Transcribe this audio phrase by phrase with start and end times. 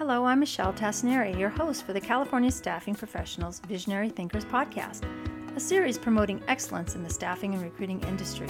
[0.00, 5.04] Hello, I'm Michelle Tasneri, your host for the California Staffing Professionals Visionary Thinkers podcast,
[5.54, 8.48] a series promoting excellence in the staffing and recruiting industry.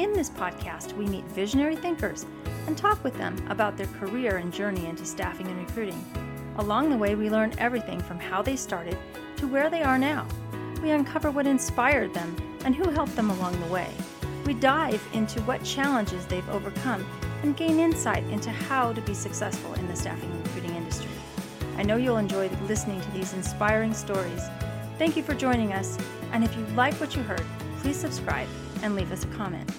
[0.00, 2.26] In this podcast, we meet visionary thinkers
[2.66, 6.04] and talk with them about their career and journey into staffing and recruiting.
[6.56, 8.98] Along the way, we learn everything from how they started
[9.36, 10.26] to where they are now.
[10.82, 12.34] We uncover what inspired them
[12.64, 13.92] and who helped them along the way.
[14.44, 17.06] We dive into what challenges they've overcome
[17.44, 20.33] and gain insight into how to be successful in the staffing.
[21.76, 24.48] I know you'll enjoy listening to these inspiring stories.
[24.96, 25.98] Thank you for joining us,
[26.32, 27.44] and if you like what you heard,
[27.80, 28.48] please subscribe
[28.82, 29.70] and leave us a comment.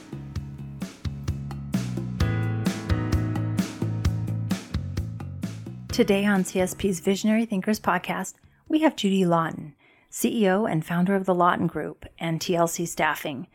[5.96, 8.34] Today on CSP's Visionary Thinkers podcast,
[8.68, 9.74] we have Judy Lawton,
[10.12, 13.48] CEO and founder of the Lawton Group and TLC Staffing.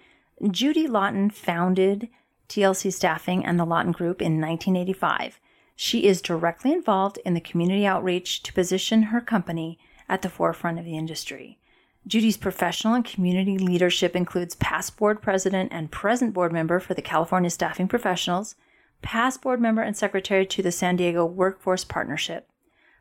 [0.51, 2.09] Judy Lawton founded
[2.49, 5.39] TLC Staffing and the Lawton Group in 1985.
[5.83, 9.79] She is directly involved in the community outreach to position her company
[10.11, 11.59] at the forefront of the industry.
[12.07, 17.01] Judy's professional and community leadership includes past board president and present board member for the
[17.01, 18.57] California Staffing Professionals,
[19.01, 22.47] past board member and secretary to the San Diego Workforce Partnership,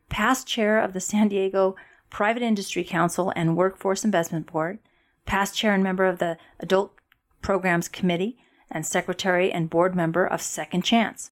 [0.08, 1.76] past chair of the San Diego
[2.08, 4.78] Private Industry Council and Workforce Investment Board,
[5.26, 6.94] past chair and member of the Adult
[7.42, 8.38] Programs Committee,
[8.70, 11.30] and secretary and board member of Second Chance.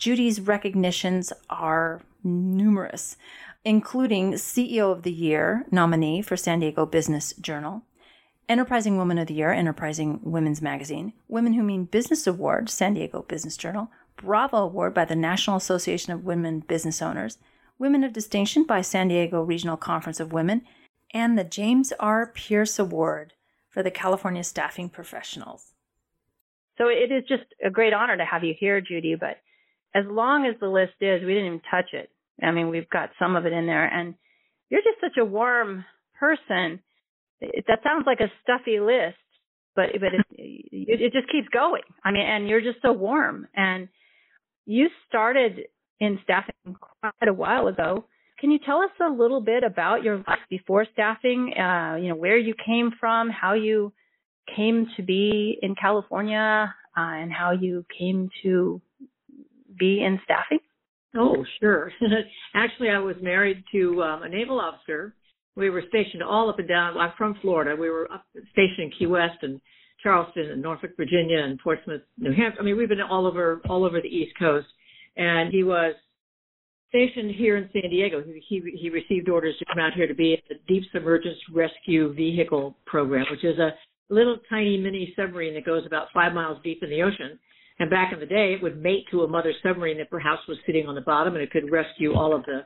[0.00, 3.18] Judy's recognitions are numerous,
[3.66, 7.82] including CEO of the Year nominee for San Diego Business Journal,
[8.48, 13.26] Enterprising Woman of the Year, Enterprising Women's Magazine, Women Who Mean Business Award, San Diego
[13.28, 17.36] Business Journal, Bravo Award by the National Association of Women Business Owners,
[17.78, 20.62] Women of Distinction by San Diego Regional Conference of Women,
[21.12, 22.26] and the James R.
[22.26, 23.34] Pierce Award
[23.68, 25.74] for the California Staffing Professionals.
[26.78, 29.14] So it is just a great honor to have you here, Judy.
[29.14, 29.36] But
[29.94, 32.10] as long as the list is, we didn't even touch it.
[32.42, 34.14] I mean, we've got some of it in there, and
[34.70, 35.84] you're just such a warm
[36.18, 36.80] person.
[37.40, 39.16] It, that sounds like a stuffy list,
[39.74, 41.82] but but it, it, it just keeps going.
[42.04, 43.48] I mean, and you're just so warm.
[43.54, 43.88] And
[44.66, 45.60] you started
[45.98, 48.04] in staffing quite a while ago.
[48.38, 51.52] Can you tell us a little bit about your life before staffing?
[51.58, 53.92] Uh, you know, where you came from, how you
[54.56, 58.80] came to be in California uh, and how you came to
[59.80, 60.60] be in staffing?
[61.16, 61.90] Oh, sure.
[62.54, 65.14] Actually, I was married to um, a naval officer.
[65.56, 66.96] We were stationed all up and down.
[66.96, 67.74] I'm from Florida.
[67.74, 69.60] We were up stationed in Key West and
[70.02, 72.60] Charleston and Norfolk, Virginia, and Portsmouth, New Hampshire.
[72.60, 74.68] I mean, we've been all over all over the East Coast.
[75.16, 75.94] And he was
[76.88, 78.22] stationed here in San Diego.
[78.22, 81.38] He he, he received orders to come out here to be in the Deep Submergence
[81.52, 83.70] Rescue Vehicle Program, which is a
[84.08, 87.38] little tiny mini submarine that goes about five miles deep in the ocean.
[87.80, 90.58] And back in the day, it would mate to a mother submarine that perhaps was
[90.66, 92.60] sitting on the bottom, and it could rescue all of the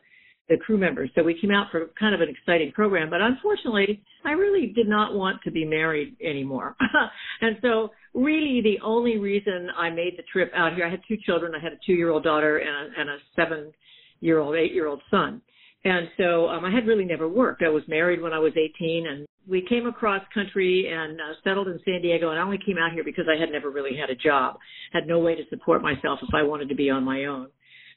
[0.49, 1.09] the crew members.
[1.15, 4.87] So we came out for kind of an exciting program, but unfortunately, I really did
[4.87, 6.77] not want to be married anymore.
[7.41, 11.17] and so really the only reason I made the trip out here, I had two
[11.25, 11.55] children.
[11.55, 15.41] I had a two-year-old daughter and a, and a seven-year-old, eight-year-old son.
[15.85, 17.63] And so um, I had really never worked.
[17.63, 21.69] I was married when I was 18 and we came across country and uh, settled
[21.69, 22.31] in San Diego.
[22.31, 24.57] And I only came out here because I had never really had a job,
[24.93, 27.49] had no way to support myself if I wanted to be on my own.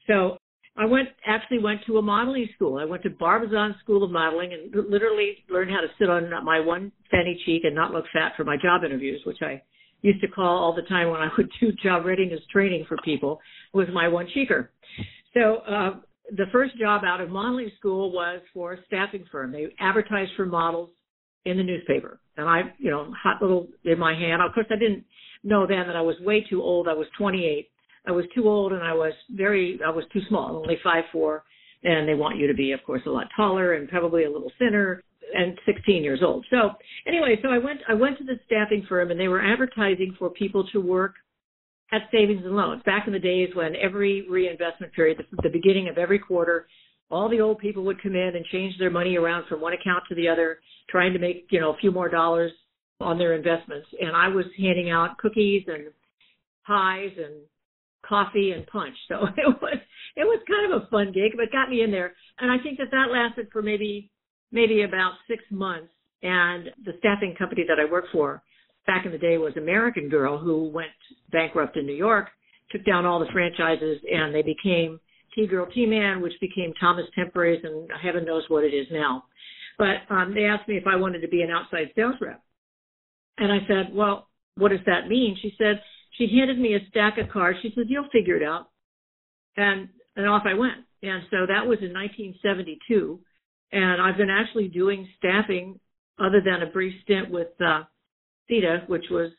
[0.06, 0.38] So
[0.75, 2.78] I went, actually went to a modeling school.
[2.78, 6.59] I went to Barbizon School of Modeling and literally learned how to sit on my
[6.59, 9.62] one fanny cheek and not look fat for my job interviews, which I
[10.02, 13.40] used to call all the time when I would do job readiness training for people
[13.74, 14.68] was my one cheeker.
[15.34, 15.96] So, uh,
[16.35, 19.51] the first job out of modeling school was for a staffing firm.
[19.51, 20.89] They advertised for models
[21.45, 22.19] in the newspaper.
[22.35, 24.41] And I, you know, hot little in my hand.
[24.41, 25.05] Of course, I didn't
[25.43, 26.88] know then that I was way too old.
[26.88, 27.69] I was 28.
[28.05, 31.43] I was too old and I was very, I was too small, only five four.
[31.83, 34.51] And they want you to be, of course, a lot taller and probably a little
[34.59, 36.45] thinner and 16 years old.
[36.49, 36.71] So
[37.05, 40.29] anyway, so I went, I went to the staffing firm and they were advertising for
[40.29, 41.15] people to work
[41.92, 45.88] at savings and loans back in the days when every reinvestment period, the, the beginning
[45.88, 46.68] of every quarter,
[47.10, 50.04] all the old people would come in and change their money around from one account
[50.10, 52.51] to the other, trying to make, you know, a few more dollars
[53.00, 53.88] on their investments.
[54.01, 55.86] And I was handing out cookies and
[56.66, 57.36] pies and
[58.06, 58.95] coffee and punch.
[59.07, 59.78] So it was
[60.16, 62.13] it was kind of a fun gig, but got me in there.
[62.40, 64.12] And I think that that lasted for maybe
[64.51, 65.90] maybe about six months.
[66.24, 68.42] And the staffing company that I worked for
[68.88, 70.89] back in the day was American Girl, who went
[71.31, 72.30] bankrupt in New York,
[72.72, 75.00] took down all the franchises, and they became
[75.36, 79.25] T Girl T Man, which became Thomas Temporaries, and heaven knows what it is now.
[79.78, 82.42] But um, they asked me if I wanted to be an outside sales rep.
[83.38, 85.38] And I said, well, what does that mean?
[85.40, 85.80] She said,
[86.18, 87.60] she handed me a stack of cards.
[87.62, 88.69] She said, you'll figure it out.
[89.56, 90.86] And and off I went.
[91.04, 93.19] And so that was in 1972.
[93.72, 95.80] And I've been actually doing staffing
[96.19, 97.83] other than a brief stint with uh,
[98.49, 99.31] CETA, which was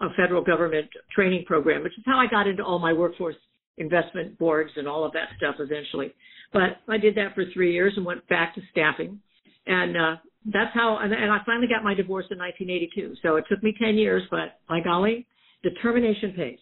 [0.00, 3.36] a federal government training program, which is how I got into all my workforce
[3.78, 6.14] investment boards and all of that stuff eventually.
[6.52, 9.20] But I did that for three years and went back to staffing.
[9.66, 10.16] And uh,
[10.46, 13.16] that's how, and, and I finally got my divorce in 1982.
[13.22, 15.26] So it took me 10 years, but by golly,
[15.62, 16.58] determination pays.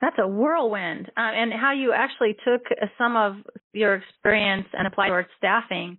[0.00, 1.06] That's a whirlwind.
[1.16, 2.62] Uh, and how you actually took
[2.96, 3.36] some of
[3.72, 5.98] your experience and applied towards staffing,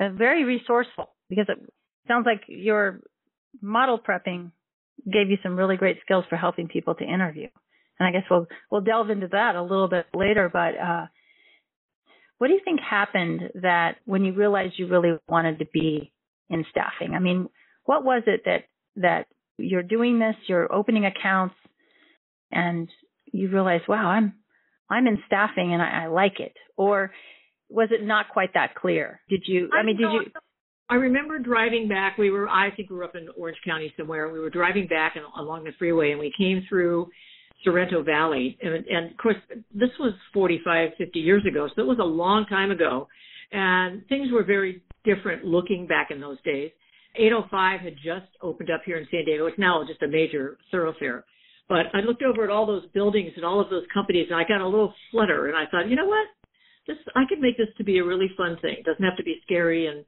[0.00, 1.58] uh, very resourceful because it
[2.06, 3.00] sounds like your
[3.60, 4.52] model prepping
[5.04, 7.48] gave you some really great skills for helping people to interview.
[7.98, 10.48] And I guess we'll we'll delve into that a little bit later.
[10.52, 11.06] But uh,
[12.38, 16.12] what do you think happened that when you realized you really wanted to be
[16.48, 17.14] in staffing?
[17.14, 17.48] I mean,
[17.84, 18.64] what was it that
[18.96, 19.26] that
[19.58, 21.54] you're doing this, you're opening accounts,
[22.50, 22.88] and
[23.26, 24.34] you realize, wow, I'm
[24.90, 27.12] I'm in staffing and I, I like it, or
[27.68, 29.20] was it not quite that clear?
[29.28, 29.70] Did you?
[29.72, 30.20] I, I mean, did you?
[30.92, 32.18] I remember driving back.
[32.18, 34.30] We were, I we were up in Orange County somewhere.
[34.30, 37.08] We were driving back and, along the freeway, and we came through
[37.64, 39.36] Sorrento Valley, and, and of course,
[39.74, 43.08] this was 45, 50 years ago, so it was a long time ago,
[43.52, 46.70] and things were very different looking back in those days.
[47.16, 49.46] 805 had just opened up here in San Diego.
[49.46, 51.24] It's now just a major thoroughfare.
[51.70, 54.44] But I looked over at all those buildings and all of those companies, and I
[54.46, 56.26] got a little flutter, and I thought, you know what?
[56.86, 58.76] This I could make this to be a really fun thing.
[58.80, 60.04] It doesn't have to be scary and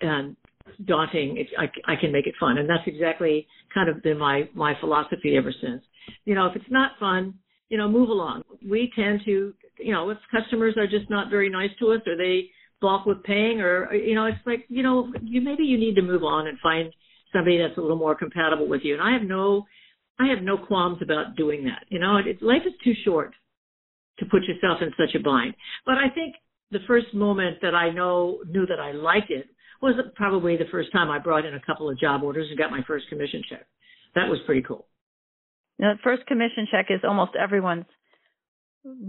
[0.00, 0.36] and
[0.84, 1.38] daunting.
[1.38, 4.74] It, I, I can make it fun, and that's exactly kind of been my my
[4.80, 5.82] philosophy ever since.
[6.24, 7.34] You know, if it's not fun,
[7.68, 8.42] you know, move along.
[8.66, 12.16] We tend to, you know, if customers are just not very nice to us, or
[12.16, 12.50] they
[12.80, 16.02] balk with paying, or you know, it's like, you know, you maybe you need to
[16.02, 16.92] move on and find
[17.32, 18.94] somebody that's a little more compatible with you.
[18.94, 19.66] And I have no,
[20.18, 21.84] I have no qualms about doing that.
[21.88, 23.34] You know, it, life is too short
[24.18, 25.54] to put yourself in such a bind.
[25.84, 26.34] But I think
[26.70, 29.46] the first moment that I know knew that I liked it
[29.80, 32.70] was probably the first time I brought in a couple of job orders and got
[32.70, 33.66] my first commission check.
[34.14, 34.86] That was pretty cool.
[35.78, 37.84] Now, the first commission check is almost everyone's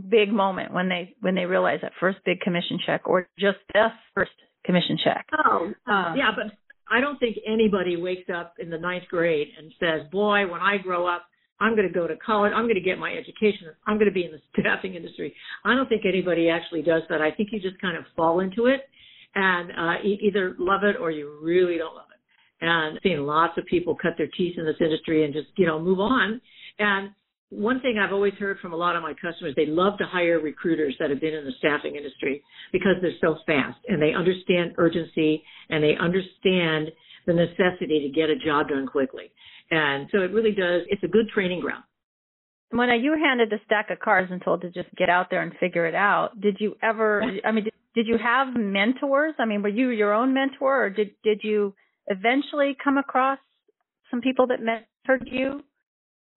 [0.10, 3.88] big moment when they when they realize that first big commission check or just the
[4.14, 4.32] first
[4.66, 5.26] commission check.
[5.46, 6.54] Oh, uh, yeah, but
[6.92, 10.78] I don't think anybody wakes up in the ninth grade and says, "Boy, when I
[10.78, 11.26] grow up,
[11.60, 12.52] I'm going to go to college.
[12.56, 13.68] I'm going to get my education.
[13.88, 15.34] I'm going to be in the staffing industry."
[15.66, 17.22] I don't think anybody actually does that.
[17.22, 18.82] I think you just kind of fall into it
[19.36, 22.66] and uh, either love it or you really don't love it.
[22.66, 25.66] And I've seen lots of people cut their teeth in this industry and just you
[25.66, 26.42] know move on.
[26.80, 27.12] And
[27.50, 30.40] one thing I've always heard from a lot of my customers, they love to hire
[30.40, 34.74] recruiters that have been in the staffing industry because they're so fast and they understand
[34.78, 36.92] urgency and they understand
[37.26, 39.32] the necessity to get a job done quickly.
[39.72, 41.84] And so it really does, it's a good training ground.
[42.72, 45.52] Mona, you handed a stack of cards and told to just get out there and
[45.60, 49.34] figure it out, did you ever, I mean, did, did you have mentors?
[49.40, 51.74] I mean, were you your own mentor or did, did you
[52.08, 53.40] eventually come across
[54.12, 55.64] some people that mentored you?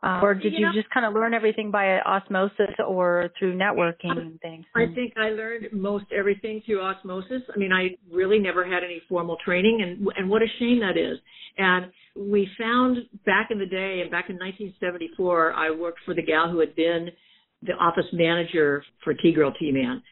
[0.04, 3.56] Uh, or did you, you know, just kind of learn everything by osmosis or through
[3.56, 4.64] networking and things?
[4.74, 7.42] I think I learned most everything through osmosis.
[7.54, 10.98] I mean, I really never had any formal training, and and what a shame that
[10.98, 11.18] is.
[11.56, 16.22] And we found back in the day, and back in 1974, I worked for the
[16.22, 17.10] gal who had been
[17.62, 20.02] the office manager for T Girl T Man,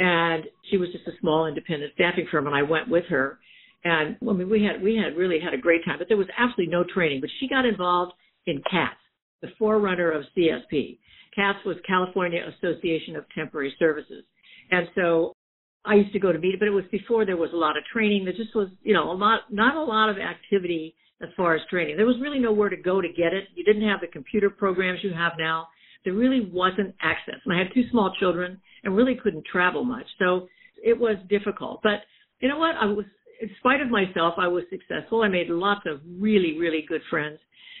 [0.00, 3.38] and she was just a small independent staffing firm, and I went with her.
[3.84, 6.26] And I mean, we had we had really had a great time, but there was
[6.36, 7.20] absolutely no training.
[7.20, 8.12] But she got involved
[8.46, 8.98] in CATS,
[9.42, 10.98] the forerunner of CSP.
[11.36, 14.24] CATS was California Association of Temporary Services,
[14.70, 15.36] and so
[15.84, 17.84] I used to go to meet but it was before there was a lot of
[17.92, 18.24] training.
[18.24, 21.60] There just was, you know, a lot, not a lot of activity as far as
[21.70, 21.96] training.
[21.96, 23.44] There was really nowhere to go to get it.
[23.54, 25.68] You didn't have the computer programs you have now
[26.04, 27.36] there really wasn't access.
[27.44, 30.06] And I had two small children and really couldn't travel much.
[30.18, 30.48] So
[30.82, 31.80] it was difficult.
[31.82, 32.00] But
[32.40, 32.74] you know what?
[32.80, 33.04] I was,
[33.40, 35.22] in spite of myself, I was successful.
[35.22, 37.38] I made lots of really, really good friends.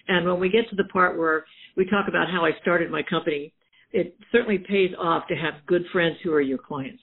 [0.08, 1.44] And when we get to the part where
[1.76, 3.52] we talk about how I started my company,
[3.92, 7.02] it certainly pays off to have good friends who are your clients.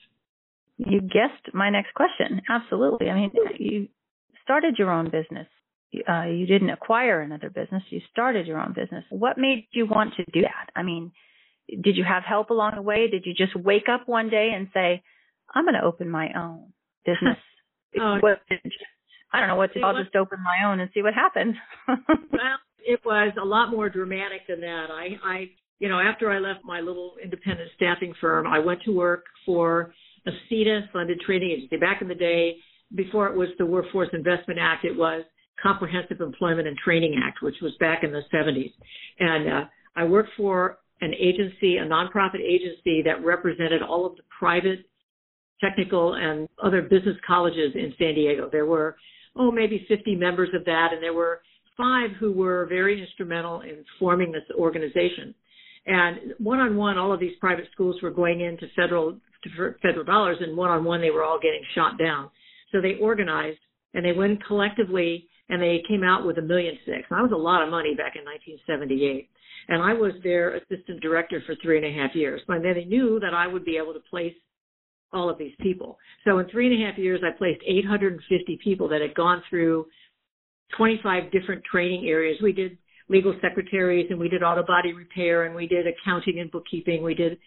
[0.76, 2.40] You guessed my next question.
[2.48, 3.10] Absolutely.
[3.10, 3.88] I mean, you
[4.44, 5.48] started your own business
[6.08, 7.82] uh, you didn't acquire another business.
[7.90, 9.04] You started your own business.
[9.10, 10.70] What made you want to do that?
[10.76, 11.12] I mean,
[11.68, 13.08] did you have help along the way?
[13.10, 15.02] Did you just wake up one day and say,
[15.54, 16.72] I'm going to open my own
[17.04, 17.36] business?
[18.00, 18.18] oh,
[19.32, 21.54] I don't know what to, I'll just open my own and see what happens.
[21.88, 24.86] well, it was a lot more dramatic than that.
[24.90, 28.92] I, I, you know, after I left my little independent staffing firm, I went to
[28.92, 29.92] work for
[30.26, 31.76] a CETA funded training agency.
[31.76, 32.56] Back in the day,
[32.94, 35.24] before it was the Workforce Investment Act, it was
[35.62, 38.72] Comprehensive Employment and Training Act, which was back in the 70s.
[39.18, 39.64] And uh,
[39.96, 44.80] I worked for an agency, a nonprofit agency that represented all of the private
[45.60, 48.48] technical and other business colleges in San Diego.
[48.50, 48.96] There were,
[49.36, 51.40] oh, maybe 50 members of that, and there were
[51.76, 55.34] five who were very instrumental in forming this organization.
[55.86, 60.04] And one on one, all of these private schools were going into federal to federal
[60.04, 62.28] dollars, and one on one, they were all getting shot down.
[62.72, 63.60] So they organized
[63.94, 67.08] and they went collectively and they came out with a million six.
[67.10, 69.28] That was a lot of money back in 1978.
[69.68, 72.40] And I was their assistant director for three and a half years.
[72.48, 74.34] And then they knew that I would be able to place
[75.12, 75.98] all of these people.
[76.24, 79.86] So in three and a half years, I placed 850 people that had gone through
[80.76, 82.38] 25 different training areas.
[82.42, 82.76] We did
[83.08, 87.02] legal secretaries and we did auto body repair and we did accounting and bookkeeping.
[87.02, 87.38] We did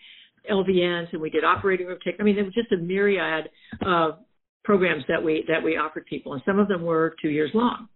[0.50, 2.16] LVNs and we did operating room tech.
[2.20, 3.50] I mean, there was just a myriad
[3.86, 4.20] of
[4.64, 7.88] programs that we that we offered people, and some of them were two years long,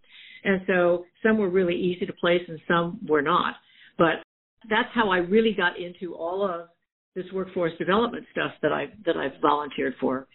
[0.46, 3.56] and so some were really easy to place and some were not.
[3.98, 4.22] But
[4.70, 6.68] that's how I really got into all of
[7.14, 10.26] this workforce development stuff that I that I've volunteered for.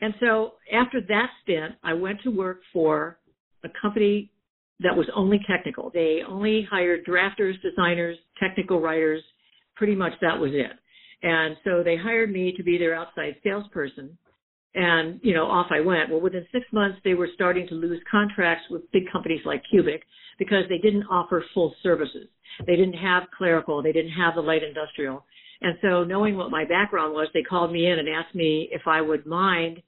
[0.00, 3.18] And so after that stint, I went to work for
[3.64, 4.30] a company
[4.80, 5.90] that was only technical.
[5.92, 9.22] They only hired drafters, designers, technical writers.
[9.76, 10.72] Pretty much that was it.
[11.22, 14.16] And so they hired me to be their outside salesperson.
[14.74, 16.10] And, you know, off I went.
[16.10, 20.02] Well, within six months, they were starting to lose contracts with big companies like Cubic
[20.38, 22.28] because they didn't offer full services.
[22.66, 23.82] They didn't have clerical.
[23.82, 25.24] They didn't have the light industrial.
[25.60, 28.82] And so knowing what my background was, they called me in and asked me if
[28.86, 29.82] I would mind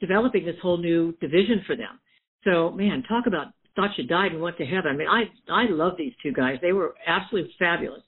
[0.00, 1.98] developing this whole new division for them.
[2.44, 4.92] So man, talk about thought you died and went to heaven.
[4.92, 6.58] I mean, I, I love these two guys.
[6.62, 8.02] They were absolutely fabulous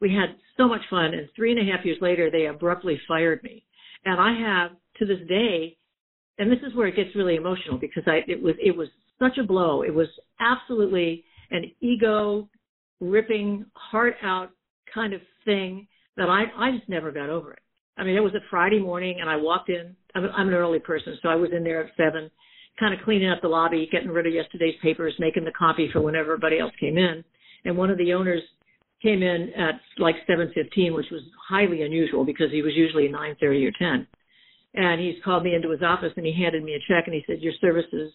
[0.00, 3.42] we had so much fun and three and a half years later they abruptly fired
[3.42, 3.64] me
[4.04, 5.76] and i have to this day
[6.38, 8.88] and this is where it gets really emotional because i it was it was
[9.18, 9.82] such a blow.
[9.82, 10.06] It was
[10.38, 12.48] absolutely an ego
[13.00, 14.50] ripping heart out
[14.92, 15.86] kind of thing
[16.16, 17.60] that i i just never got over it.
[17.96, 19.94] I mean it was a friday morning and i walked in.
[20.14, 22.30] I'm, I'm an early person so i was in there at seven
[22.78, 26.00] kind of cleaning up the lobby getting rid of yesterday's papers making the coffee for
[26.00, 27.24] when everybody else came in.
[27.64, 28.42] And one of the owners
[29.02, 33.72] came in at like 7:15, which was highly unusual because he was usually 9:30 or
[33.72, 34.06] 10.
[34.78, 37.24] And he's called me into his office and he handed me a check and he
[37.26, 38.12] said, "Your services,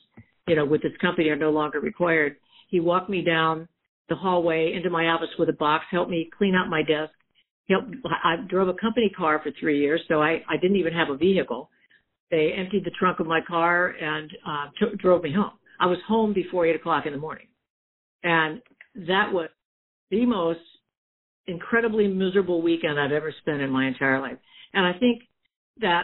[0.47, 2.37] you know, with this company are no longer required."
[2.69, 3.67] He walked me down
[4.07, 7.11] the hallway into my office with a box, helped me clean out my desk.
[7.69, 11.09] Helped, I drove a company car for three years, so I, I didn't even have
[11.09, 11.69] a vehicle.
[12.31, 15.51] They emptied the trunk of my car and uh, t- drove me home.
[15.79, 17.47] I was home before eight o'clock in the morning,
[18.23, 18.61] and
[19.07, 19.49] that was
[20.11, 20.59] the most
[21.47, 24.37] incredibly miserable weekend I've ever spent in my entire life.
[24.73, 25.23] And I think
[25.79, 26.03] that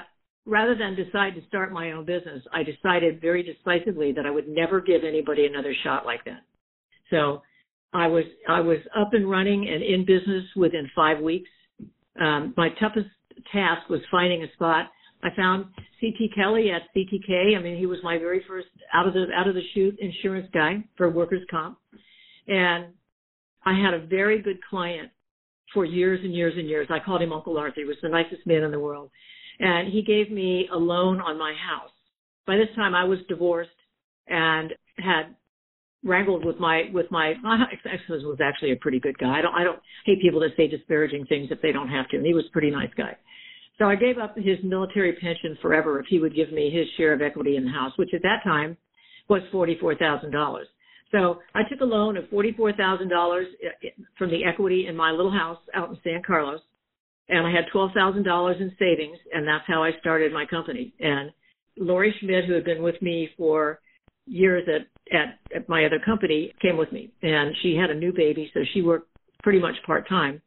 [0.49, 4.47] rather than decide to start my own business, I decided very decisively that I would
[4.47, 6.41] never give anybody another shot like that.
[7.09, 7.41] So
[7.93, 11.49] I was I was up and running and in business within five weeks.
[12.19, 13.07] Um, my toughest
[13.51, 14.87] task was finding a spot.
[15.23, 15.65] I found
[15.99, 17.57] CT Kelly at CTK.
[17.57, 20.47] I mean, he was my very first out of the out of the chute insurance
[20.53, 21.77] guy for workers' comp,
[22.47, 22.87] and
[23.65, 25.11] I had a very good client
[25.73, 26.87] for years and years and years.
[26.89, 27.81] I called him Uncle Arthur.
[27.81, 29.09] He was the nicest man in the world.
[29.59, 31.91] And he gave me a loan on my house.
[32.47, 33.69] By this time I was divorced
[34.27, 35.35] and had
[36.03, 39.39] wrangled with my with my my ex-husband was actually a pretty good guy.
[39.39, 42.17] I don't I don't hate people that say disparaging things if they don't have to.
[42.17, 43.17] And he was a pretty nice guy.
[43.77, 47.13] So I gave up his military pension forever if he would give me his share
[47.13, 48.77] of equity in the house, which at that time
[49.29, 50.67] was forty four thousand dollars.
[51.11, 53.43] So I took a loan of $44,000
[54.17, 56.61] from the equity in my little house out in San Carlos,
[57.29, 60.93] and I had $12,000 in savings, and that's how I started my company.
[60.99, 61.31] And
[61.77, 63.79] Lori Schmidt, who had been with me for
[64.25, 68.11] years at, at, at my other company, came with me, and she had a new
[68.11, 69.09] baby, so she worked
[69.43, 70.41] pretty much part time.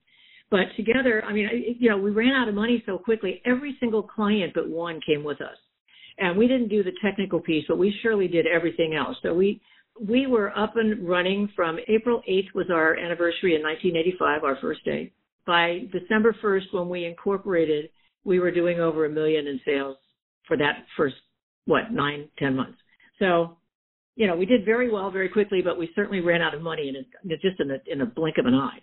[0.50, 3.40] But together, I mean, I, you know, we ran out of money so quickly.
[3.46, 5.56] Every single client but one came with us.
[6.18, 9.16] And we didn't do the technical piece, but we surely did everything else.
[9.22, 9.62] So we
[10.00, 14.84] we were up and running from April 8th was our anniversary in 1985, our first
[14.84, 15.12] day.
[15.46, 17.90] By December 1st, when we incorporated,
[18.24, 19.96] we were doing over a million in sales
[20.46, 21.16] for that first,
[21.66, 22.78] what, nine, ten months.
[23.18, 23.56] So,
[24.14, 26.88] you know, we did very well very quickly, but we certainly ran out of money
[26.88, 28.78] in a, just in a, in a blink of an eye.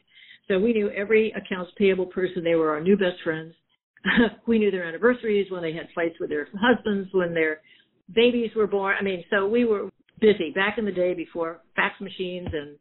[0.48, 2.44] So we knew every accounts payable person.
[2.44, 3.54] They were our new best friends.
[4.48, 7.62] we knew their anniversaries, when they had fights with their husbands, when their
[8.14, 8.96] babies were born.
[9.00, 9.90] I mean, so we were
[10.20, 10.52] busy.
[10.52, 12.76] Back in the day, before fax machines and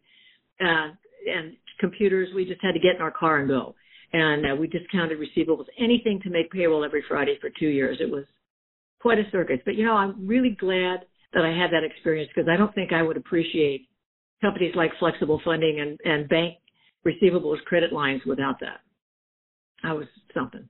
[0.61, 0.94] uh,
[1.26, 3.75] and computers, we just had to get in our car and go.
[4.12, 7.99] And uh, we discounted receivables, anything to make payroll every Friday for two years.
[8.00, 8.25] It was
[9.00, 9.58] quite a circus.
[9.64, 11.00] But you know, I'm really glad
[11.35, 13.87] that I had that experience because I don't think I would appreciate
[14.40, 16.54] companies like flexible funding and, and bank
[17.06, 18.80] receivables credit lines without that.
[19.85, 20.68] I was something.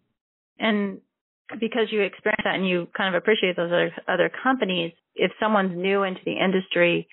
[0.59, 1.01] And
[1.61, 5.77] because you experience that and you kind of appreciate those other other companies, if someone's
[5.77, 7.09] new into the industry,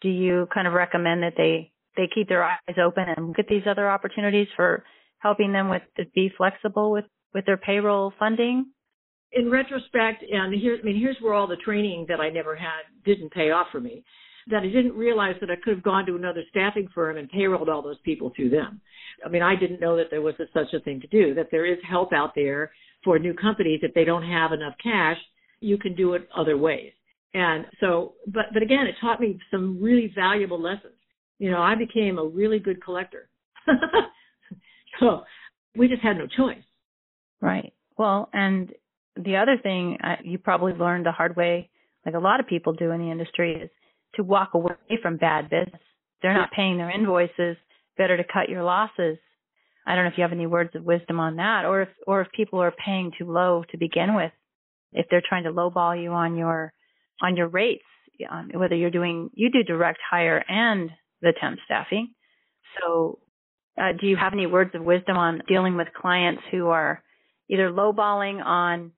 [0.00, 3.48] do you kind of recommend that they they keep their eyes open and look at
[3.48, 4.84] these other opportunities for
[5.18, 7.04] helping them with to be flexible with
[7.34, 8.66] with their payroll funding?
[9.32, 12.82] In retrospect, and here I mean here's where all the training that I never had
[13.04, 14.02] didn't pay off for me.
[14.48, 17.68] That I didn't realize that I could have gone to another staffing firm and payrolled
[17.68, 18.80] all those people through them.
[19.24, 21.34] I mean, I didn't know that there was a, such a thing to do.
[21.34, 22.72] That there is help out there
[23.04, 25.18] for new companies if they don't have enough cash.
[25.60, 26.92] You can do it other ways.
[27.34, 30.94] And so, but but again, it taught me some really valuable lessons.
[31.40, 33.30] You know, I became a really good collector.
[35.00, 35.22] so
[35.74, 36.62] we just had no choice.
[37.40, 37.72] Right.
[37.96, 38.70] Well, and
[39.16, 41.70] the other thing uh, you probably learned the hard way,
[42.04, 43.70] like a lot of people do in the industry, is
[44.16, 45.80] to walk away from bad business.
[46.20, 47.56] They're not paying their invoices.
[47.96, 49.16] Better to cut your losses.
[49.86, 52.20] I don't know if you have any words of wisdom on that, or if or
[52.20, 54.32] if people are paying too low to begin with.
[54.92, 56.74] If they're trying to lowball you on your
[57.22, 57.84] on your rates,
[58.30, 60.90] um, whether you're doing you do direct hire and
[61.22, 62.14] the temp staffing.
[62.80, 63.18] So,
[63.80, 67.02] uh, do you have any words of wisdom on dealing with clients who are
[67.48, 68.92] either lowballing on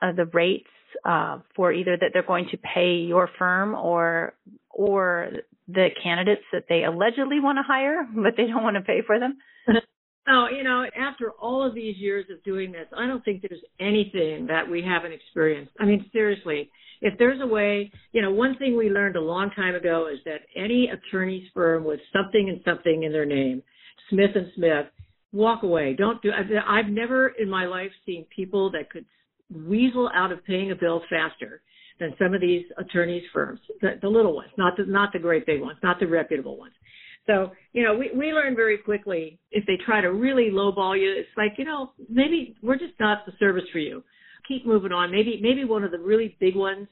[0.00, 0.68] uh, the rates
[1.04, 4.34] uh, for either that they're going to pay your firm or
[4.70, 5.30] or
[5.68, 9.18] the candidates that they allegedly want to hire, but they don't want to pay for
[9.18, 9.38] them?
[10.30, 13.62] Oh, you know, after all of these years of doing this, I don't think there's
[13.80, 15.72] anything that we haven't experienced.
[15.80, 16.70] I mean, seriously,
[17.00, 20.20] if there's a way, you know, one thing we learned a long time ago is
[20.26, 23.62] that any attorney's firm with something and something in their name,
[24.08, 24.86] Smith and Smith,
[25.32, 25.94] walk away.
[25.94, 26.30] Don't do.
[26.32, 29.06] I've never in my life seen people that could
[29.52, 31.62] weasel out of paying a bill faster
[31.98, 35.46] than some of these attorneys firms, the, the little ones, not the not the great
[35.46, 36.74] big ones, not the reputable ones.
[37.26, 41.14] So, you know, we, we learn very quickly if they try to really lowball you,
[41.16, 44.02] it's like, you know, maybe we're just not the service for you
[44.50, 45.10] keep moving on.
[45.10, 46.88] Maybe maybe one of the really big ones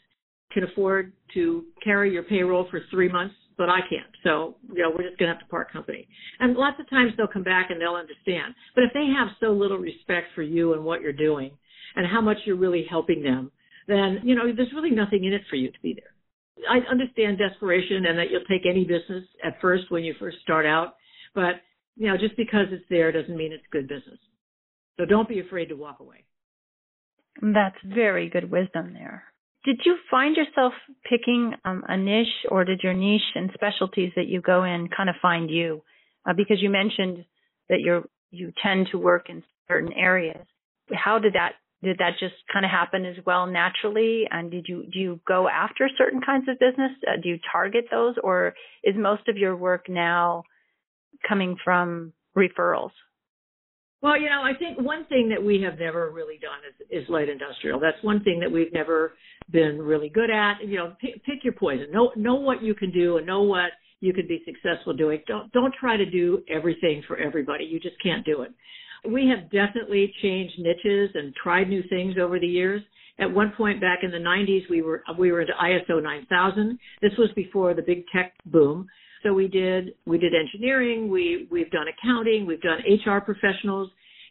[0.52, 4.10] can afford to carry your payroll for three months, but I can't.
[4.24, 6.08] So, you know, we're just to have to part company.
[6.40, 8.54] And lots of times they'll come back and they'll understand.
[8.74, 11.50] But if they have so little respect for you and what you're doing
[11.96, 13.50] and how much you're really helping them,
[13.88, 16.12] then, you know, there's really nothing in it for you to be there.
[16.68, 20.66] I understand desperation and that you'll take any business at first when you first start
[20.66, 20.94] out,
[21.34, 21.62] but,
[21.96, 24.18] you know, just because it's there doesn't mean it's good business.
[24.98, 26.24] So don't be afraid to walk away.
[27.40, 29.24] That's very good wisdom there.
[29.64, 30.72] Did you find yourself
[31.08, 35.08] picking um, a niche, or did your niche and specialties that you go in kind
[35.08, 35.82] of find you?
[36.28, 37.24] Uh, because you mentioned
[37.68, 40.44] that you're you tend to work in certain areas.
[40.92, 44.24] How did that did that just kind of happen as well naturally?
[44.30, 46.90] And did you do you go after certain kinds of business?
[47.06, 50.42] Uh, do you target those, or is most of your work now
[51.28, 52.90] coming from referrals?
[54.00, 57.08] Well, you know, I think one thing that we have never really done is, is
[57.08, 57.80] light industrial.
[57.80, 59.14] That's one thing that we've never
[59.50, 60.64] been really good at.
[60.64, 61.86] You know, pick, pick your poison.
[61.92, 65.20] Know know what you can do and know what you can be successful doing.
[65.26, 67.64] Don't don't try to do everything for everybody.
[67.64, 68.52] You just can't do it.
[69.04, 72.82] We have definitely changed niches and tried new things over the years.
[73.20, 76.78] At one point back in the 90s, we were we were into ISO 9000.
[77.02, 78.86] This was before the big tech boom.
[79.22, 83.90] So we did we did engineering, we we've done accounting, we've done HR professionals.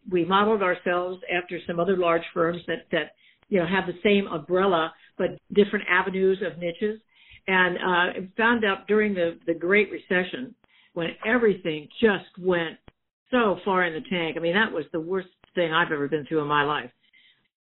[0.10, 3.12] We modeled ourselves after some other large firms that that
[3.50, 7.02] you know have the same umbrella but different avenues of niches.
[7.48, 10.56] And uh, found out during the the Great Recession
[10.94, 12.78] when everything just went
[13.32, 14.38] so far in the tank.
[14.38, 16.90] I mean that was the worst thing I've ever been through in my life.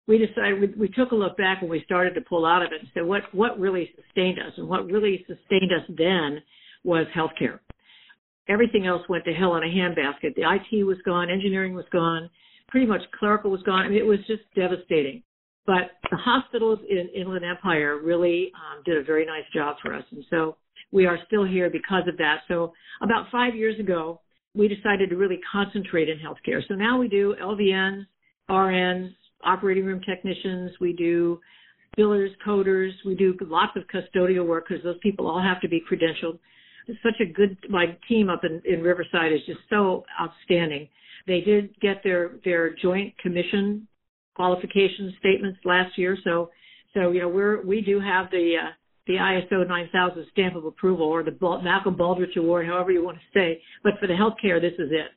[0.06, 2.72] We decided we, we took a look back when we started to pull out of
[2.72, 6.42] it and said what what really sustained us and what really sustained us then
[6.84, 7.60] was healthcare.
[8.48, 10.34] Everything else went to hell in a handbasket.
[10.34, 12.28] The IT was gone, engineering was gone,
[12.68, 13.86] pretty much clerical was gone.
[13.86, 15.22] I mean, it was just devastating.
[15.66, 20.04] But the hospitals in Inland Empire really um, did a very nice job for us,
[20.10, 20.56] and so
[20.92, 22.40] we are still here because of that.
[22.48, 24.20] So about five years ago,
[24.54, 26.60] we decided to really concentrate in healthcare.
[26.68, 28.06] So now we do LVNs,
[28.48, 29.10] RNs,
[29.42, 30.72] operating room technicians.
[30.80, 31.40] We do
[31.98, 32.90] billers, coders.
[33.04, 36.38] We do lots of custodial work because those people all have to be credentialed
[36.86, 40.88] It's such a good my team up in, in Riverside is just so outstanding.
[41.26, 43.88] They did get their their joint commission
[44.34, 46.50] qualification statements last year, so
[46.92, 48.70] so you know we're we do have the uh,
[49.06, 53.38] the ISO 9000 stamp of approval or the Malcolm Baldrige Award, however you want to
[53.38, 53.60] say.
[53.82, 55.10] But for the healthcare, this is it.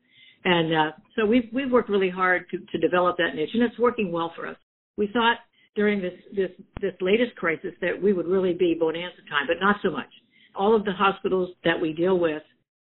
[0.43, 3.78] And uh, so we've we've worked really hard to, to develop that niche, and it's
[3.80, 4.58] working well for us.
[4.97, 5.38] We thought
[5.76, 9.78] during this this this latest crisis that we would really be bonanza time, but not
[9.84, 10.10] so much
[10.58, 12.43] all of the hospitals that we deal with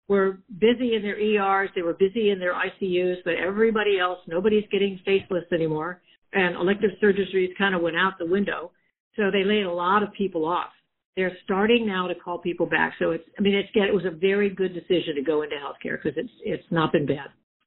[0.09, 4.65] were busy in their ERs, they were busy in their ICUs, but everybody else, nobody's
[4.73, 6.01] getting facelifts anymore.
[6.33, 8.73] And elective surgeries kind of went out the window.
[9.17, 10.71] So they laid a lot of people off.
[11.19, 12.95] They're starting now to call people back.
[13.01, 16.01] So it's, I mean, it's, it was a very good decision to go into healthcare
[16.01, 17.27] because it's, it's not been bad.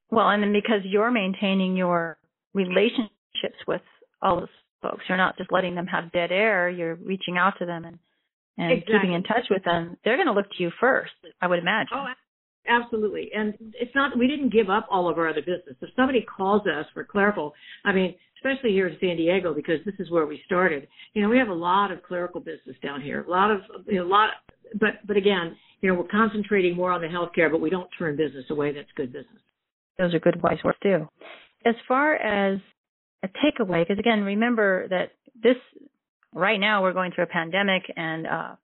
[0.10, 2.18] Well, and then because you're maintaining your
[2.54, 3.82] relationships with
[4.22, 4.50] all those
[4.82, 6.70] folks, you're not just letting them have dead air.
[6.70, 8.00] You're reaching out to them and
[8.58, 8.96] and exactly.
[8.96, 9.98] keeping in touch with them.
[10.06, 11.12] They're going to look to you first,
[11.42, 11.90] I would imagine.
[11.96, 12.06] Oh,
[12.68, 13.32] absolutely.
[13.36, 15.76] And it's not we didn't give up all of our other business.
[15.82, 19.96] If somebody calls us for clerical, I mean, especially here in San Diego because this
[20.00, 20.88] is where we started.
[21.14, 23.24] You know, we have a lot of clerical business down here.
[23.24, 24.30] A lot of you know, a lot
[24.80, 28.18] but but again, you know, we're concentrating more on the healthcare, but we don't turn
[28.18, 28.74] business away.
[28.74, 29.42] That's good business
[30.02, 31.08] those are good wise words too.
[31.66, 32.60] As far as
[33.24, 35.58] a takeaway, because again, remember that this
[36.34, 38.56] right now we're going through a pandemic, and uh,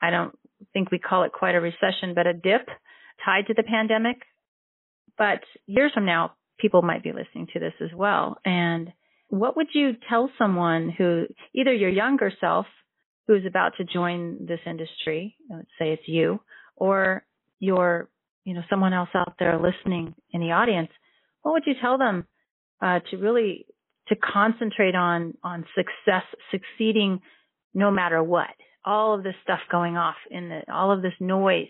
[0.00, 0.38] I don't
[0.72, 2.68] think we call it quite a recession, but a dip
[3.24, 4.18] tied to the pandemic.
[5.16, 8.38] But years from now, people might be listening to this as well.
[8.44, 8.92] And
[9.28, 12.66] what would you tell someone who, either your younger self,
[13.26, 16.40] who's about to join this industry, let's say it's you,
[16.76, 17.24] or
[17.58, 18.08] your
[18.44, 20.90] you know someone else out there listening in the audience,
[21.42, 22.26] what would you tell them
[22.80, 23.66] uh, to really
[24.08, 27.20] to concentrate on on success, succeeding
[27.74, 28.50] no matter what?
[28.84, 31.68] All of this stuff going off in the all of this noise,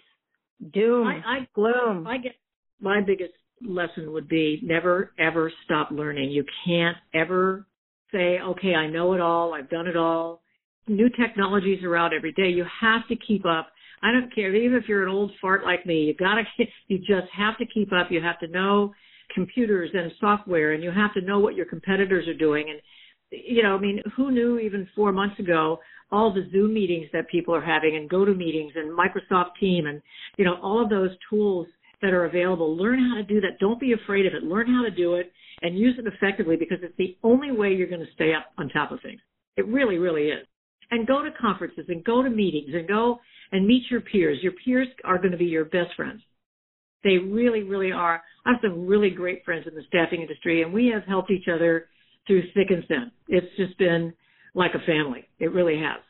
[0.72, 2.07] doom, I, I, gloom.
[2.07, 2.33] I get
[2.81, 3.35] my biggest
[3.66, 6.31] lesson would be never ever stop learning.
[6.31, 7.66] You can't ever
[8.11, 10.42] say, okay, I know it all, I've done it all.
[10.88, 12.48] New technologies are out every day.
[12.48, 13.68] You have to keep up
[14.03, 14.55] I don't care.
[14.55, 16.42] Even if you're an old fart like me, you gotta,
[16.88, 18.09] you just have to keep up.
[18.11, 18.92] You have to know
[19.35, 22.66] computers and software and you have to know what your competitors are doing.
[22.68, 22.81] And,
[23.31, 25.79] you know, I mean, who knew even four months ago
[26.11, 30.03] all the Zoom meetings that people are having and GoToMeetings and Microsoft Team and,
[30.37, 31.66] you know, all of those tools
[32.02, 32.76] that are available.
[32.76, 33.58] Learn how to do that.
[33.60, 34.42] Don't be afraid of it.
[34.42, 37.88] Learn how to do it and use it effectively because it's the only way you're
[37.88, 39.20] going to stay up on top of things.
[39.56, 40.46] It really, really is.
[40.90, 43.18] And go to conferences and go to meetings and go
[43.52, 44.38] and meet your peers.
[44.42, 46.20] Your peers are going to be your best friends.
[47.04, 48.22] They really, really are.
[48.44, 51.48] I have some really great friends in the staffing industry, and we have helped each
[51.52, 51.88] other
[52.26, 53.10] through thick and thin.
[53.28, 54.12] It's just been
[54.54, 55.24] like a family.
[55.38, 56.00] It really has.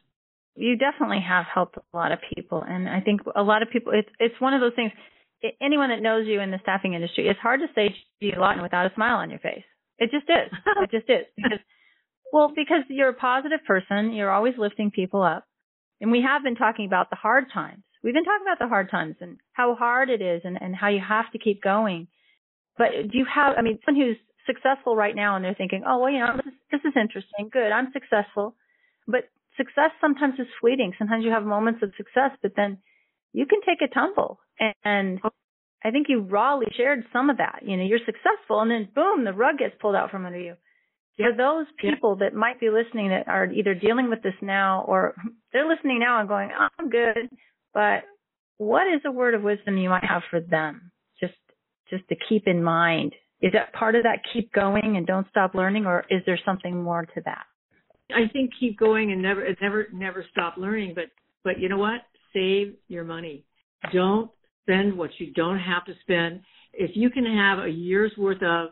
[0.55, 3.92] You definitely have helped a lot of people, and I think a lot of people.
[3.94, 4.92] It's it's one of those things.
[5.61, 8.33] Anyone that knows you in the staffing industry, it's hard to say G.
[8.37, 9.64] Lawton without a smile on your face.
[9.98, 10.52] It just is.
[10.66, 11.59] it just is because,
[12.33, 14.12] well, because you're a positive person.
[14.12, 15.44] You're always lifting people up
[16.02, 17.85] and we have been talking about the hard times.
[18.02, 20.88] We've been talking about the hard times and how hard it is and, and how
[20.88, 22.09] you have to keep going.
[22.76, 25.98] But do you have, I mean, someone who's successful right now and they're thinking, oh,
[25.98, 27.48] well, you know, this is, this is interesting.
[27.52, 27.70] Good.
[27.70, 28.57] I'm successful.
[29.07, 30.92] But success sometimes is fleeting.
[30.98, 32.78] Sometimes you have moments of success, but then
[33.33, 34.40] you can take a tumble.
[34.85, 35.21] And,
[35.85, 37.61] I think you rawly shared some of that.
[37.62, 40.55] You know, you're successful and then boom, the rug gets pulled out from under you.
[41.17, 45.15] For those people that might be listening that are either dealing with this now or
[45.53, 47.29] they're listening now and going, oh, I'm good,
[47.75, 48.05] but
[48.59, 50.91] what is a word of wisdom you might have for them?
[51.21, 51.35] Just,
[51.91, 53.12] just to keep in mind.
[53.41, 56.83] Is that part of that keep going and don't stop learning or is there something
[56.83, 57.45] more to that?
[58.15, 61.05] I think keep going and never, never, never stop learning, but,
[61.45, 62.03] but you know what?
[62.33, 63.45] Save your money.
[63.93, 64.31] Don't
[64.62, 66.40] spend what you don't have to spend.
[66.72, 68.70] If you can have a year's worth of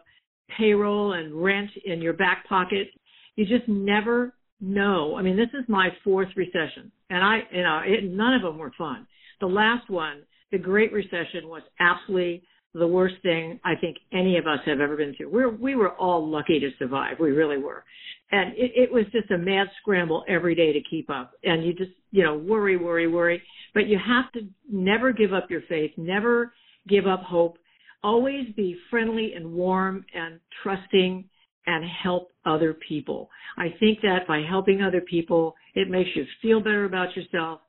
[0.56, 2.88] payroll and rent in your back pocket.
[3.36, 5.16] You just never know.
[5.16, 8.58] I mean, this is my fourth recession, and I, you know, it, none of them
[8.58, 9.06] were fun.
[9.40, 10.22] The last one,
[10.52, 12.42] the Great Recession, was absolutely
[12.74, 15.30] the worst thing I think any of us have ever been through.
[15.30, 17.16] We're, we were all lucky to survive.
[17.18, 17.84] We really were.
[18.32, 21.32] And it, it was just a mad scramble every day to keep up.
[21.42, 23.42] And you just, you know, worry, worry, worry.
[23.74, 26.52] But you have to never give up your faith, never
[26.88, 27.58] give up hope,
[28.02, 31.24] always be friendly and warm and trusting
[31.66, 33.28] and help other people.
[33.58, 37.60] I think that by helping other people, it makes you feel better about yourself.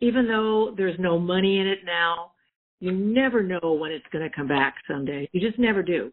[0.00, 2.32] Even though there's no money in it now,
[2.78, 5.28] you never know when it's going to come back someday.
[5.32, 6.12] You just never do.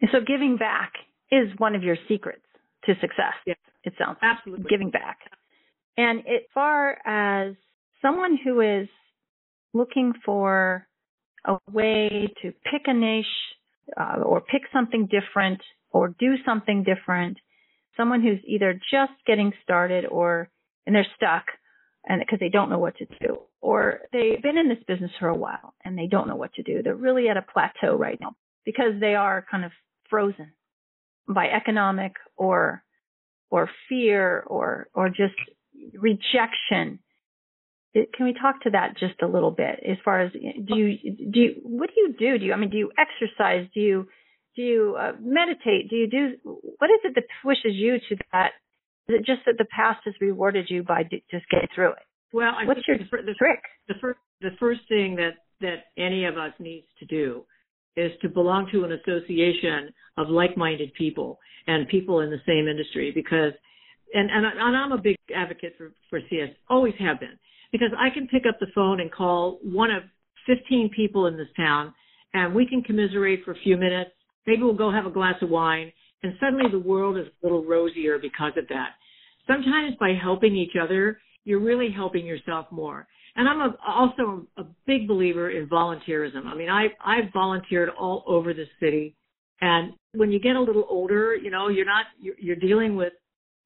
[0.00, 0.92] And so giving back
[1.32, 2.42] is one of your secrets
[2.88, 3.34] to success.
[3.46, 3.54] Yeah.
[3.84, 5.18] It sounds absolutely giving back.
[5.96, 7.54] And as far as
[8.02, 8.88] someone who is
[9.72, 10.86] looking for
[11.44, 13.26] a way to pick a niche
[13.96, 17.38] uh, or pick something different or do something different.
[17.96, 20.50] Someone who's either just getting started or
[20.86, 21.44] and they're stuck
[22.06, 25.28] and because they don't know what to do or they've been in this business for
[25.28, 26.82] a while and they don't know what to do.
[26.82, 29.72] They're really at a plateau right now because they are kind of
[30.08, 30.52] frozen
[31.28, 32.82] by economic or
[33.50, 35.34] or fear or or just
[35.94, 36.98] rejection
[37.94, 39.80] can we talk to that just a little bit?
[39.88, 40.98] As far as do you
[41.32, 42.38] do you what do you do?
[42.38, 43.66] Do you I mean do you exercise?
[43.74, 44.08] Do you
[44.56, 45.88] do you uh, meditate?
[45.90, 48.50] Do you do what is it that pushes you to that?
[49.08, 52.04] Is it just that the past has rewarded you by d- just getting through it?
[52.32, 53.60] Well, I what's your the, the, trick?
[53.88, 57.44] The first the first thing that that any of us needs to do
[57.98, 63.12] is to belong to an association of like-minded people and people in the same industry
[63.14, 63.52] because
[64.14, 67.38] and and, and I'm a big advocate for for CS always have been
[67.72, 70.02] because I can pick up the phone and call one of
[70.46, 71.92] 15 people in this town
[72.34, 74.10] and we can commiserate for a few minutes.
[74.46, 77.64] Maybe we'll go have a glass of wine and suddenly the world is a little
[77.64, 78.90] rosier because of that.
[79.46, 83.06] Sometimes by helping each other you're really helping yourself more
[83.38, 86.44] and I'm a, also a big believer in volunteerism.
[86.44, 89.14] I mean, I I've volunteered all over the city,
[89.60, 93.12] and when you get a little older, you know, you're not you're, you're dealing with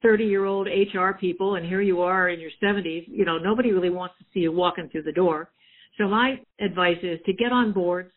[0.03, 3.05] 30 year old HR people, and here you are in your 70s.
[3.09, 5.51] You know, nobody really wants to see you walking through the door.
[5.97, 8.13] So my advice is to get on boards,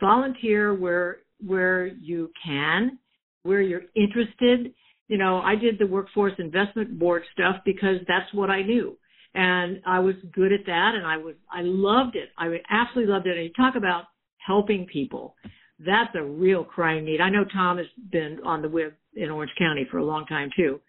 [0.00, 2.96] volunteer where where you can,
[3.42, 4.72] where you're interested.
[5.08, 8.96] You know, I did the workforce investment board stuff because that's what I knew
[9.36, 12.30] and I was good at that, and I was I loved it.
[12.38, 13.36] I absolutely loved it.
[13.36, 14.04] And you talk about
[14.38, 15.34] helping people,
[15.78, 17.20] that's a real crying need.
[17.20, 20.48] I know Tom has been on the web in Orange County for a long time
[20.56, 20.80] too.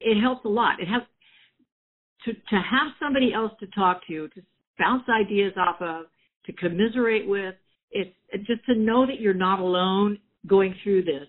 [0.00, 0.80] It helps a lot.
[0.80, 1.02] It has
[2.24, 4.42] to to have somebody else to talk to, to
[4.78, 6.06] bounce ideas off of,
[6.46, 7.54] to commiserate with.
[7.90, 8.16] It's
[8.46, 11.28] just to know that you're not alone going through this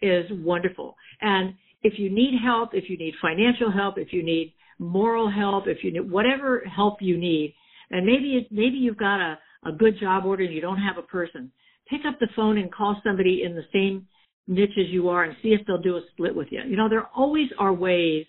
[0.00, 0.94] is wonderful.
[1.20, 5.66] And if you need help, if you need financial help, if you need moral help,
[5.66, 7.54] if you need whatever help you need,
[7.90, 11.02] and maybe maybe you've got a, a good job order and you don't have a
[11.02, 11.50] person,
[11.88, 14.06] pick up the phone and call somebody in the same
[14.46, 16.60] niche as you are and see if they'll do a split with you.
[16.66, 18.26] You know, there always are ways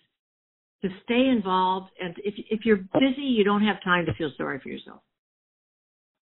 [0.81, 4.59] to stay involved, and if if you're busy, you don't have time to feel sorry
[4.61, 5.01] for yourself.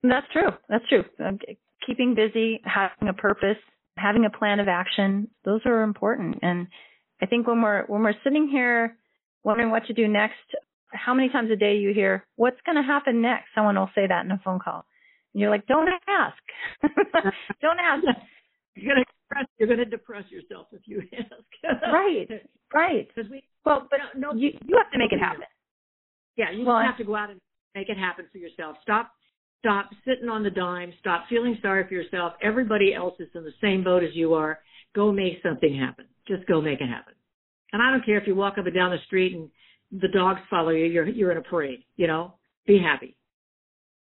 [0.04, 0.50] That's true.
[0.68, 1.04] That's true.
[1.26, 1.40] Um,
[1.86, 3.58] keeping busy, having a purpose,
[3.98, 6.40] having a plan of action, those are important.
[6.42, 6.68] And
[7.22, 8.98] I think when we're when we're sitting here
[9.44, 10.36] wondering what to do next,
[10.92, 13.48] how many times a day you hear, what's going to happen next?
[13.56, 14.86] Someone will say that in a phone call.
[15.34, 16.84] And you're like, don't ask.
[17.62, 18.04] don't ask.
[18.76, 21.84] You're going to depress, you're going to depress yourself if you ask.
[21.94, 22.28] right.
[22.74, 23.08] Right.
[23.08, 25.44] Because we, well, but no, you, you have to make it happen.
[26.36, 27.40] Yeah, you well, have to go out and
[27.76, 28.78] make it happen for yourself.
[28.82, 29.12] Stop
[29.60, 30.92] stop sitting on the dime.
[31.00, 32.34] Stop feeling sorry for yourself.
[32.42, 34.60] Everybody else is in the same boat as you are.
[34.96, 36.06] Go make something happen.
[36.28, 37.14] Just go make it happen.
[37.74, 39.50] And I don't care if you walk up and down the street and
[39.92, 40.86] the dogs follow you.
[40.86, 41.84] You're you're in a parade.
[41.98, 43.18] You know, be happy.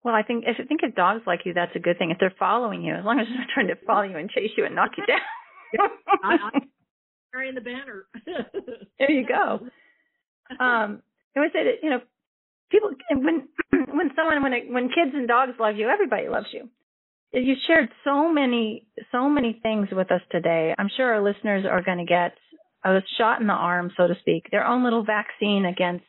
[0.03, 2.13] Well, I think if I think if dogs like you, that's a good thing.
[2.13, 4.51] If they're following you, as long as they're not trying to follow you and chase
[4.57, 5.19] you and knock you down.
[5.75, 5.89] yeah,
[6.25, 6.69] I, I'm
[7.33, 8.07] carrying the banner.
[8.99, 9.61] there you go.
[10.61, 11.03] Um,
[11.37, 12.01] I would say that you know,
[12.71, 13.49] people when
[13.97, 16.69] when someone when it, when kids and dogs love you, everybody loves you.
[17.33, 20.73] You shared so many so many things with us today.
[20.79, 22.33] I'm sure our listeners are going to get
[22.91, 26.05] a shot in the arm, so to speak, their own little vaccine against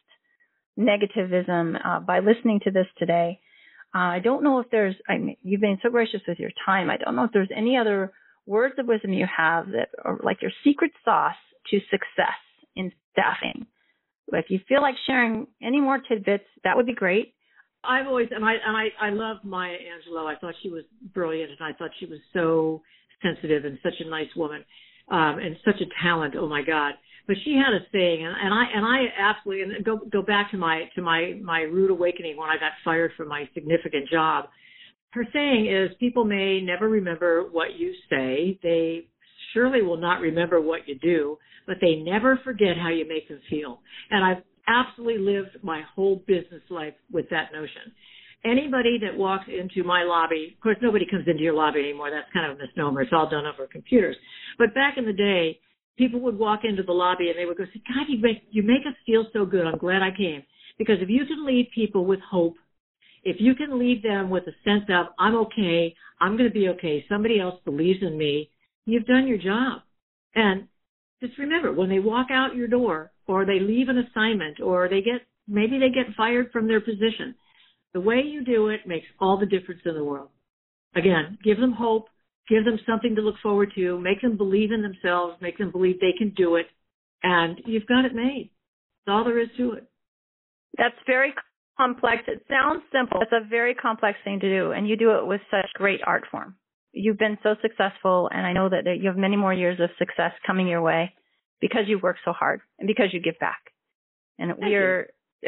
[0.78, 3.40] negativism uh, by listening to this today.
[3.96, 6.90] Uh, I don't know if there's, I mean, you've been so gracious with your time.
[6.90, 8.12] I don't know if there's any other
[8.46, 11.36] words of wisdom you have that are like your secret sauce
[11.72, 12.38] to success
[12.76, 13.66] in staffing.
[14.32, 17.34] If you feel like sharing any more tidbits, that would be great.
[17.84, 20.26] I've always, and I, and I, I love Maya Angelou.
[20.26, 22.82] I thought she was brilliant and I thought she was so
[23.24, 24.64] sensitive and such a nice woman
[25.10, 26.36] um, and such a talent.
[26.38, 26.94] Oh my God!
[27.28, 30.52] But she had a saying, and, and I and I absolutely and go go back
[30.52, 34.46] to my to my my rude awakening when I got fired from my significant job.
[35.12, 38.60] Her saying is, people may never remember what you say.
[38.62, 39.08] They
[39.54, 43.40] surely will not remember what you do, but they never forget how you make them
[43.50, 43.80] feel.
[44.12, 47.94] And I've absolutely lived my whole business life with that notion
[48.46, 52.10] anybody that walks into my lobby, of course, nobody comes into your lobby anymore.
[52.12, 53.02] That's kind of a misnomer.
[53.02, 54.16] It's all done over computers.
[54.58, 55.60] But back in the day,
[55.98, 58.86] people would walk into the lobby and they would go, God, you make, you make
[58.88, 59.66] us feel so good.
[59.66, 60.44] I'm glad I came.
[60.78, 62.56] Because if you can leave people with hope,
[63.24, 66.70] if you can leave them with a sense of, I'm okay, I'm going to be
[66.70, 68.50] okay, somebody else believes in me,
[68.86, 69.82] you've done your job.
[70.36, 70.68] And
[71.22, 75.02] just remember, when they walk out your door or they leave an assignment or they
[75.02, 77.36] get, maybe they get fired from their position,
[77.98, 80.30] the way you do it makes all the difference in the world.
[80.96, 82.10] Again, give them hope,
[82.48, 86.00] give them something to look forward to, make them believe in themselves, make them believe
[86.00, 86.68] they can do it,
[87.24, 88.52] and you've got it made.
[89.08, 89.90] That's all there is to it.
[90.78, 91.34] That's very
[91.76, 92.22] complex.
[92.28, 93.20] It sounds simple.
[93.20, 96.26] It's a very complex thing to do, and you do it with such great art
[96.30, 96.56] form.
[96.92, 100.34] You've been so successful, and I know that you have many more years of success
[100.46, 101.16] coming your way
[101.62, 103.72] because you work so hard and because you give back.
[104.38, 105.08] And Thank we're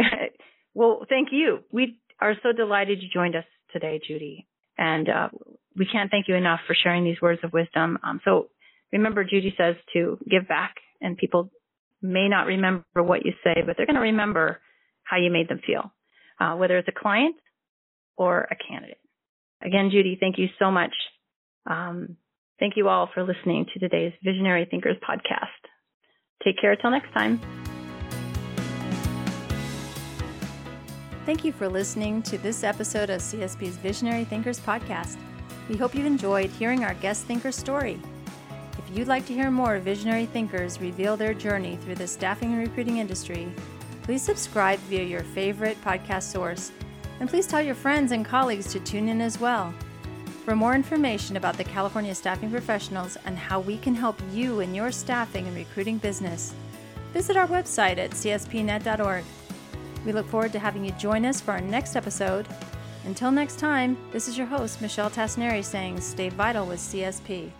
[0.74, 1.60] Well, thank you.
[1.72, 4.48] We are so delighted you joined us today, Judy.
[4.78, 5.30] And uh,
[5.76, 7.98] we can't thank you enough for sharing these words of wisdom.
[8.04, 8.48] Um, so
[8.92, 11.50] remember, Judy says to give back, and people
[12.02, 14.60] may not remember what you say, but they're going to remember
[15.04, 15.92] how you made them feel,
[16.40, 17.36] uh, whether it's a client
[18.16, 19.00] or a candidate.
[19.62, 20.94] Again, Judy, thank you so much.
[21.70, 22.16] Um,
[22.60, 25.48] thank you all for listening to today's Visionary Thinkers podcast.
[26.44, 27.69] Take care until next time.
[31.30, 35.16] Thank you for listening to this episode of CSP's Visionary Thinkers podcast.
[35.70, 38.02] We hope you enjoyed hearing our guest thinker's story.
[38.80, 42.68] If you'd like to hear more visionary thinkers reveal their journey through the staffing and
[42.68, 43.48] recruiting industry,
[44.02, 46.72] please subscribe via your favorite podcast source,
[47.20, 49.72] and please tell your friends and colleagues to tune in as well.
[50.46, 54.74] For more information about the California staffing professionals and how we can help you in
[54.74, 56.56] your staffing and recruiting business,
[57.14, 59.24] visit our website at cspnet.org.
[60.06, 62.48] We look forward to having you join us for our next episode.
[63.06, 67.52] Until next time, this is your host, Michelle Tasneri, saying stay vital with CSP.